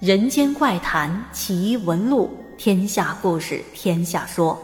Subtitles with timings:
[0.00, 4.58] 人间怪谈奇闻录，天下故事天下说，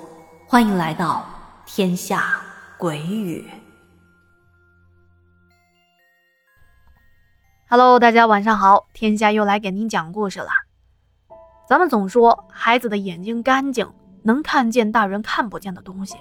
[0.47, 1.27] 欢迎来到
[1.67, 2.41] 天下
[2.79, 3.47] 鬼语。
[7.69, 10.49] Hello，大家晚上好，天下又来给您讲故事了。
[11.69, 13.93] 咱们总说孩子的眼睛干净，
[14.23, 16.17] 能看见大人看不见的东西。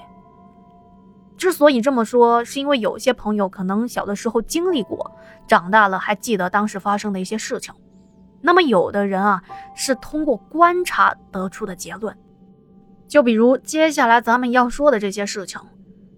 [1.38, 5.09] 之所以这么说，是因为有些朋友可能小的时候经历过，
[5.47, 7.73] 长大了还记得当时发生的一些事情。
[8.45, 9.41] 那么有的人啊，
[9.73, 12.16] 是通过观察得出的结论。
[13.08, 15.59] 就比如接下来咱们要说的这些事情，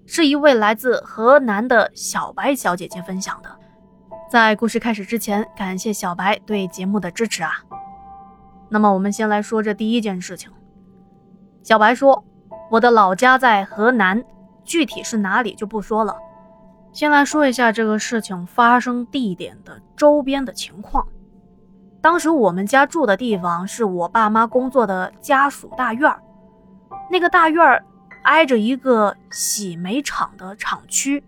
[0.05, 3.49] 是一位来自河南的小白小姐姐分享的。
[4.29, 7.51] 在故事开始之前，感谢小白对节目的支持啊。
[8.69, 10.51] 那么我们先来说这第一件事情。
[11.63, 12.25] 小白说
[12.69, 14.21] ：“我的老家在河南。”
[14.65, 16.13] 具体是哪里就不说了，
[16.91, 21.07] 先来说一下这个事情发生地点的周边的情况。
[22.07, 26.09] 当时我们家住的地方是我爸妈工作的家属大院，
[27.11, 27.83] 那个大院
[28.23, 31.21] 挨着一个洗煤厂的厂区。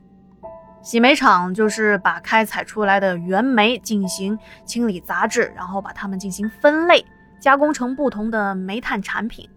[0.82, 7.06] 洗煤厂就是把开采出来的原煤进行清理杂质，然后把它们进行分类，
[7.42, 9.50] 加工成不同的煤炭产品。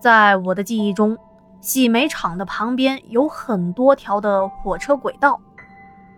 [0.00, 1.16] 在我的记忆中。
[1.60, 5.40] 洗煤厂的旁边有很多条的火车轨道，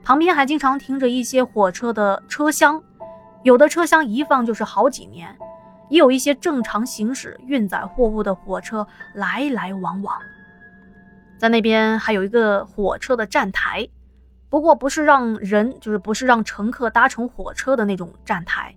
[0.02, 2.82] 旁边还经常停着一些火车的车厢，
[3.46, 5.32] 有的车厢一放就是好几年，
[5.88, 10.18] 也有一些正常行驶运载货物的火车来来往往。
[11.38, 13.88] 在那边还有一个火车的站台，
[14.48, 18.74] 不过不是让人，就是不是让乘客搭乘火车的那种站台，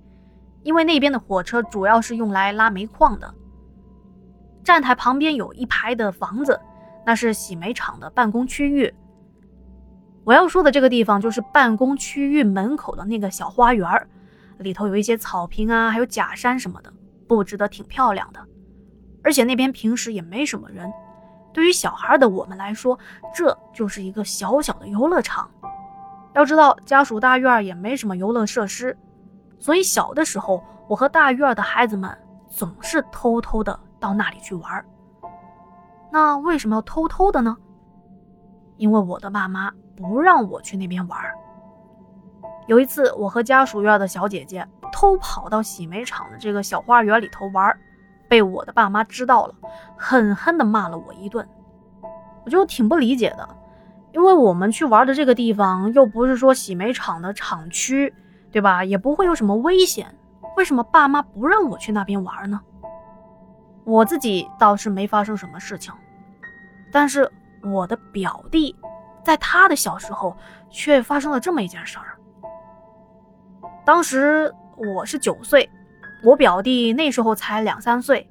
[0.62, 3.34] 因为那边的火车主要是用来拉煤矿的。
[4.64, 6.62] 站台旁边有一排的房子，
[7.04, 8.94] 那是洗煤厂的办公区域。
[10.24, 14.08] 我要说的这个地方就是办公区域门口的那个小花园，
[14.60, 16.94] 里头有一些草坪啊，还有假山什么的，
[17.28, 18.40] 布置的挺漂亮的。
[19.24, 20.90] 而且那边平时也没什么人，
[21.52, 22.98] 对于小孩的我们来说，
[23.34, 25.50] 这就是一个小小的游乐场。
[26.34, 28.98] 要知道家属大院也没什么游乐设施，
[29.60, 32.10] 所以小的时候，我和大院的孩子们
[32.48, 33.78] 总是偷偷的。
[34.02, 34.86] 到那里去玩，
[36.10, 37.58] 那为什么要偷偷的呢？
[38.78, 41.20] 因为我的爸妈不让我去那边玩。
[42.70, 47.76] 有一次，我和家属院的小姐姐偷跑到洗煤厂的这个小花园里头玩，
[48.28, 49.56] 被我的爸妈知道了，
[49.98, 51.50] 狠狠地骂了我一顿。
[52.46, 53.50] 我就挺不理解的，
[54.14, 58.14] 因为我们去玩的这个地方又不是说洗煤厂的厂区，
[58.52, 58.84] 对吧？
[58.84, 60.16] 也不会有什么危险，
[60.56, 62.62] 为什么爸妈不让我去那边玩呢？
[63.84, 65.92] 我自己倒是没发生什么事情，
[66.92, 67.28] 但是
[67.64, 68.76] 我的表弟，
[69.24, 70.38] 在他的小时候
[70.70, 72.16] 却发生了这么一件事儿。
[73.86, 75.70] 当时我是九岁，
[76.24, 78.28] 我表弟那时候才两三岁。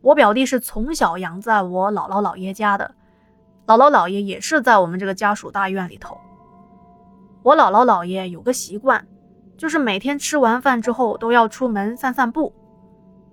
[0.00, 2.94] 我表弟是从小养在我姥姥姥爷家的，
[3.66, 6.18] 姥姥姥爷也是在我们这个家属大院里头。
[7.42, 9.06] 我姥姥姥爷有个习惯，
[9.56, 12.52] 就是每天吃完饭之后都要出门散散步。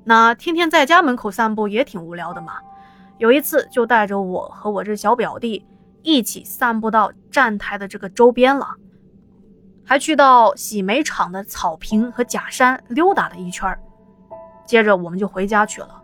[0.04, 2.54] 那天天在家门口散步也挺无聊的嘛。
[3.18, 5.66] 有一次就带着我和我这小表弟
[6.04, 8.76] 一起散步到站台的这个周边了，
[9.90, 13.76] 还去到洗煤厂的草坪和假山溜达了一圈
[14.64, 16.04] 接着我们就回家去了。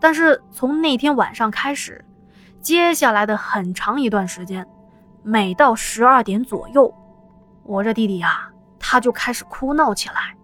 [0.00, 2.04] 但是从那天晚上开始，
[2.60, 4.66] 接下来的很长一段时间，
[5.22, 6.92] 每到十二点左右，
[7.62, 8.50] 我这弟弟呀，
[8.80, 10.34] 他就开始哭闹起来，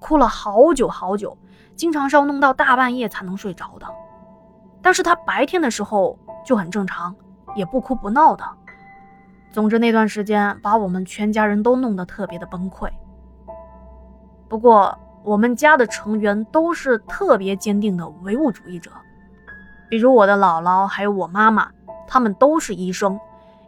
[0.00, 1.38] 哭了好久好久。
[1.76, 3.86] 经常是要弄到大半夜才能睡着的，
[4.82, 7.14] 但是他白天的时候就很正常，
[7.54, 8.44] 也不哭不闹的。
[9.56, 12.90] 总之那段时间把我们全家人都弄得特别的崩溃。
[14.50, 18.90] 不过我们家的成员都是特别坚定的唯物主义者，
[19.88, 21.70] 比如我的姥姥还有我妈妈，
[22.06, 23.18] 他们都是医生，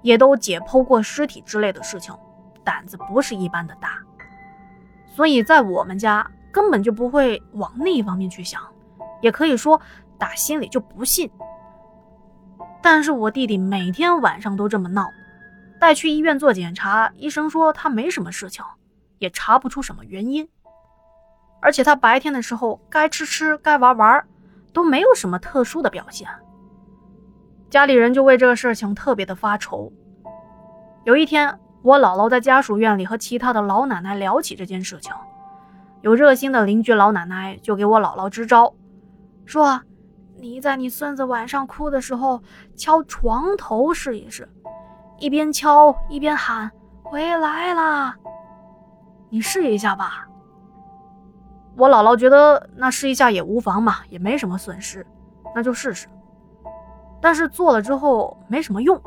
[0.02, 2.14] 也都解剖过尸体之类的事情，
[2.62, 3.92] 胆子不是一般的大。
[5.06, 6.30] 所以在我们家。
[6.50, 8.60] 根本就不会往那一方面去想，
[9.20, 9.80] 也可以说
[10.16, 11.30] 打心里就不信。
[12.82, 15.06] 但是我弟弟每天晚上都这么闹，
[15.80, 18.64] 带去医院做检查，医生说他没什么事情，
[19.18, 20.48] 也查不出什么原因。
[21.60, 24.24] 而且他白天的时候该吃吃，该玩玩，
[24.72, 26.28] 都没有什么特殊的表现。
[27.70, 29.92] 家里人就为这个事情特别的发愁。
[31.04, 35.12] 有一天，我姥姥在家属院里和其他的老奶奶聊起这件事情。
[36.00, 38.72] 有热心的邻居老奶奶就给我姥姥支招，
[39.44, 39.82] 说
[40.38, 42.40] ：“你在你孙子晚上哭的时候
[42.76, 44.48] 敲床头试一试，
[45.18, 46.70] 一边敲一边喊
[47.02, 48.16] ‘回来啦’，
[49.30, 50.26] 你试一下吧。”
[51.76, 55.06] 我姥姥觉得那试一下也无妨嘛，也没什么损失，
[55.54, 56.08] 那就试试。
[57.20, 59.00] 但是做了之后没什么用。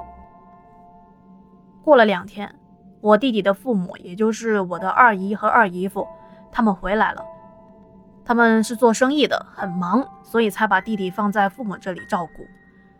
[1.83, 2.53] 过了两天，
[3.01, 6.07] 我弟弟的父母，也就是我的二姨和二姨夫，
[6.51, 7.25] 他们回来了。
[8.23, 12.45] 他们是做生意的，很忙，所以才把弟弟放在父母这里照顾，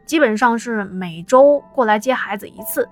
[0.06, 2.90] 基本上是每周过来接孩子一次。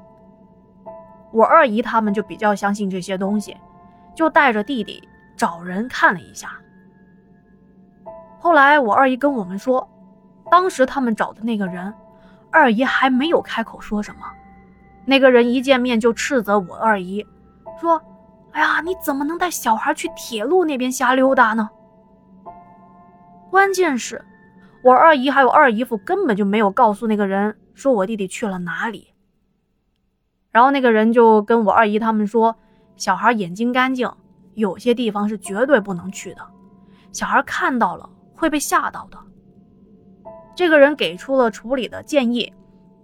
[1.31, 3.55] 我二姨他们就比较相信这些东西，
[4.15, 6.51] 就带着弟弟找人看了一下。
[8.39, 9.87] 后来我二姨跟我们说，
[10.49, 11.93] 当时他们找的那个人，
[12.51, 14.21] 二姨还没有开口说什么，
[15.05, 17.25] 那个人一见面就斥责我二姨，
[17.79, 18.01] 说
[18.51, 21.69] ：“哎呀，你怎么能带小孩去铁路那边瞎溜达呢？”
[23.51, 24.23] 关键是，
[24.83, 29.13] 我二姨还有二姨夫根本就没有告诉那个人说我弟弟去了哪里。
[30.51, 32.55] 然后那个人就跟我二姨他们说，
[32.95, 34.11] 小孩眼睛干净，
[34.55, 36.41] 有些地方是绝对不能去的，
[37.11, 39.17] 小孩看到了会被吓到的。
[40.55, 42.51] 这个人给出了处理的建议，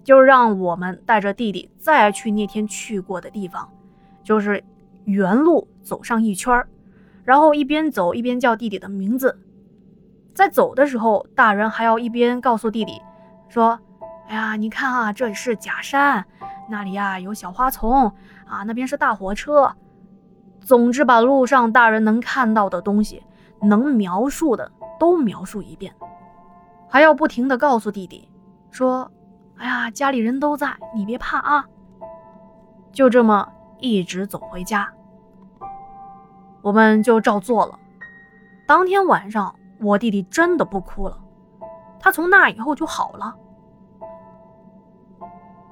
[0.04, 3.70] 就让我们带着弟弟再去那天去过的地方，
[4.24, 4.64] 就是
[5.06, 6.66] 原路走上一圈
[7.24, 9.40] 然后一边走一边叫弟弟的名字。
[10.34, 13.02] 在走的时候，大人还要一边告诉弟弟，
[13.48, 13.80] 说
[14.28, 16.26] ：“哎呀，你看啊，这里是假山，
[16.70, 18.12] 那里呀有小花丛
[18.46, 19.76] 啊，那边是大火车。
[20.62, 23.24] 总之，把路上大人能看到的东西，
[23.62, 25.94] 能描述的都描述一遍，
[26.90, 28.30] 还要不停的告诉弟弟，
[28.72, 29.12] 说：
[29.58, 31.66] 哎呀，家里人都在，你别怕啊。
[32.92, 33.48] 就这么
[33.80, 34.92] 一直走回家，
[36.62, 37.78] 我们就照做了。
[38.68, 41.20] 当天晚上。”我弟弟真的不哭了，
[42.00, 43.36] 他从那以后就好了。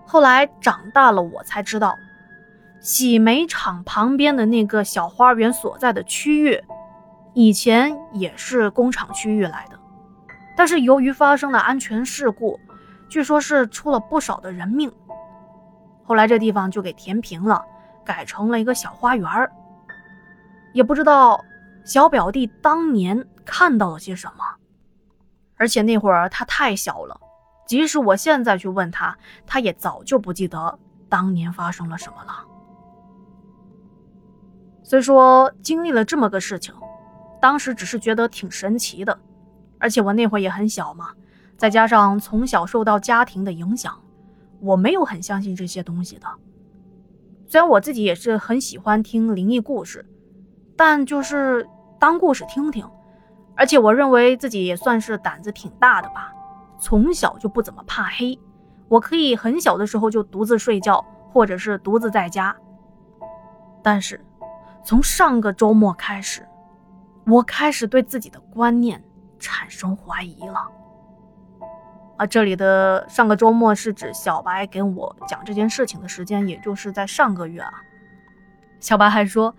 [0.06, 1.96] 后来长大了，我才知道，
[2.80, 6.64] 洗煤厂旁边的那个小花园所在的区域，
[7.34, 9.80] 以前也是工厂区域来的，
[10.56, 12.60] 但是由于发生了安全事故，
[13.10, 14.92] 据说是出了不少的人命。
[16.04, 17.64] 后来这地方就给填平了，
[18.04, 19.28] 改成了一个小花园
[20.74, 21.44] 也不知道
[21.84, 23.28] 小表弟当年。
[23.46, 24.46] 看到了些什么？
[25.58, 27.20] 而且那会儿他太小了，
[27.66, 30.80] 即使我现在去问他，他也早就不记得
[31.10, 32.46] 当年发生了什么了。
[34.84, 36.76] 虽说经历了这么个事情，
[37.42, 39.18] 当时只是觉得挺神奇的，
[39.80, 41.12] 而且我那会儿也很小嘛，
[41.58, 43.98] 再加上从小受到家庭的影响，
[44.60, 46.28] 我没有很相信这些东西的。
[47.48, 50.06] 虽然我自己也是很喜欢听灵异故事，
[50.76, 51.68] 但就是
[52.00, 52.88] 当故事听听。
[53.56, 56.34] 而且我认为自己也算是胆子挺大的吧，
[56.84, 58.38] 从小就不怎么怕黑，
[58.90, 61.02] 我可以很小的时候就独自睡觉，
[61.32, 62.54] 或者是独自在家。
[63.82, 64.20] 但是，
[64.84, 66.46] 从上个周末开始，
[67.26, 69.02] 我开始对自己的观念
[69.40, 70.68] 产生怀疑了。
[72.18, 77.72] 啊，这里的上个周末是指小白跟我讲这件事情的时间，也就是在上个月啊。
[78.82, 79.56] 小白还说。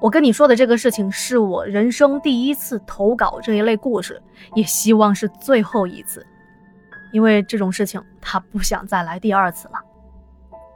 [0.00, 4.22] 我跟你说的这个事情是我人生第一次投稿这一类故事，
[4.54, 6.26] 也希望是最后一次，
[7.14, 9.74] 因为这种事情他不想再来第二次了。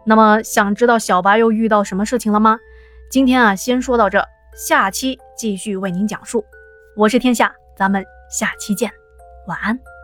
[0.07, 2.57] 那么，想知道小白又遇到什么事情了吗？
[3.11, 6.45] 今天啊，先说到这，下期继续为您讲述。
[6.95, 8.89] 我是天下，咱们下期见，
[9.49, 9.98] 晚安。